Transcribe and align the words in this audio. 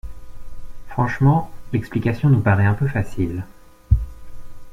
Franchement, 0.87 1.51
l’explication 1.73 2.31
nous 2.31 2.41
paraît 2.41 2.65
un 2.65 2.73
peu 2.73 2.87
facile. 2.87 3.43